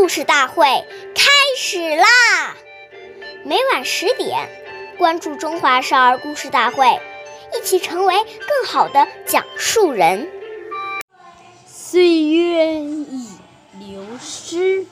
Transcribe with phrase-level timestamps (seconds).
[0.00, 0.64] 故事大会
[1.14, 2.56] 开始啦！
[3.44, 4.48] 每晚十点，
[4.96, 6.86] 关注《中华少儿故事大会》，
[7.54, 10.26] 一起成为更好的讲述人。
[11.66, 13.28] 岁月已
[13.78, 14.86] 流失，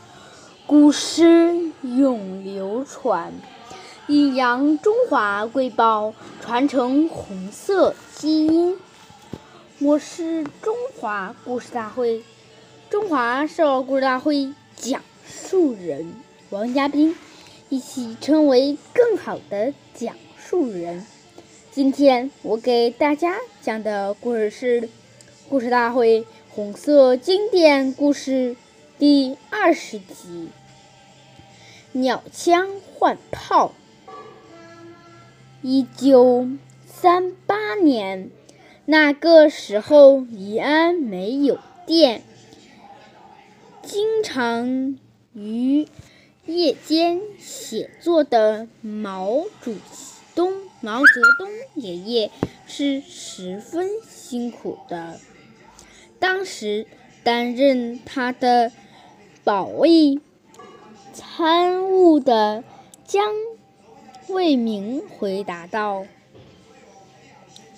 [0.66, 3.32] 古诗永流传。
[4.08, 6.12] 阴阳中华瑰宝，
[6.44, 8.78] 传承红色基因。
[9.78, 12.22] 我是中华故事大会。
[12.90, 16.14] 中华少儿故事大会讲述人
[16.50, 17.16] 王嘉宾，
[17.68, 21.04] 一起成为更好的讲述人。
[21.72, 24.82] 今天我给大家讲的故事是
[25.48, 28.54] 《故事大会红色经典故事》
[28.98, 30.48] 第二十集
[31.98, 33.74] 《鸟枪换炮》。
[35.60, 36.48] 一九
[36.86, 38.30] 三八年，
[38.84, 42.22] 那个时候宜安没有电。
[43.88, 44.98] 经常
[45.32, 45.88] 于
[46.44, 49.76] 夜间写作的毛主
[50.34, 52.30] 东毛泽东爷爷
[52.66, 55.18] 是十分辛苦的。
[56.18, 56.86] 当时
[57.24, 58.72] 担任他的
[59.42, 60.20] 保卫
[61.14, 62.62] 参务的
[63.06, 63.32] 江
[64.28, 66.04] 卫民回答道：“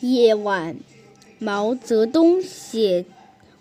[0.03, 0.75] 夜晚，
[1.39, 3.05] 毛泽东写。”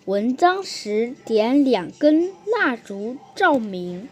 [0.09, 4.09] 文章时点两根蜡烛照明，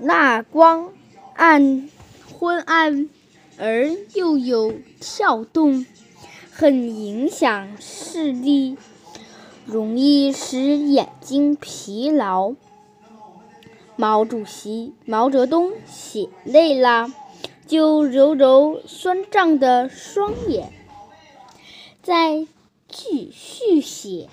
[0.00, 0.92] 蜡光
[1.34, 1.90] 暗
[2.38, 3.10] 昏暗
[3.58, 5.84] 而又有跳动，
[6.52, 8.76] 很影响视力，
[9.66, 12.54] 容易使眼睛疲劳。
[13.96, 17.12] 毛主席毛泽东写累了，
[17.66, 20.72] 就揉揉酸胀的双眼，
[22.04, 22.46] 在。
[23.04, 24.28] 续续写。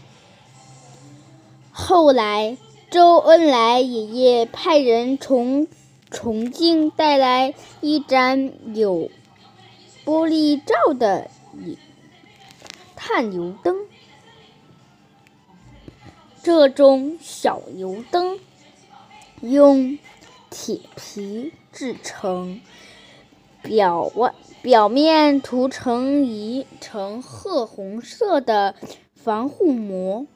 [1.72, 2.58] 后来，
[2.90, 5.68] 周恩来爷爷派人从
[6.10, 9.10] 重庆带来一盏有
[10.06, 11.30] 玻璃罩的
[12.96, 13.76] 炭油灯。
[16.44, 18.40] 这种小油灯
[19.42, 19.98] 用
[20.50, 22.62] 铁皮制成。
[23.72, 28.76] 表外表面涂成一层褐红色的
[29.16, 30.28] 防护膜，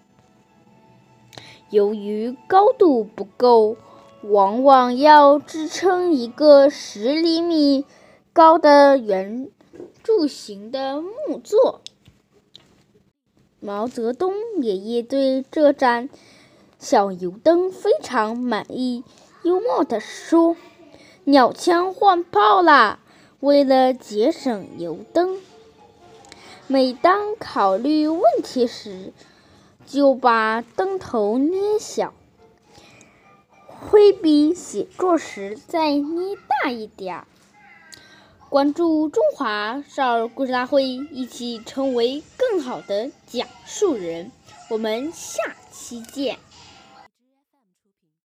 [1.70, 3.76] 由于高度不够，
[4.22, 7.84] 往往要支撑一个十厘米
[8.32, 9.50] 高的圆
[10.02, 11.82] 柱形的木座。
[13.60, 16.10] 毛泽东爷爷对这盏
[16.80, 19.04] 小油灯非常满意，
[19.44, 20.56] 幽默地说
[21.26, 23.00] ：“鸟枪换炮啦！”
[23.40, 25.40] 为了节省油灯，
[26.68, 29.14] 每当考虑问题时，
[29.86, 32.14] 就把灯头捏小；
[33.68, 37.28] 挥笔写作时再捏大一点儿。
[38.50, 44.32] 关注中华少儿故事大会，一起成为更好的讲述人。
[44.70, 46.40] 我们下期见。